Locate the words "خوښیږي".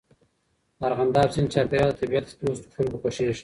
3.01-3.35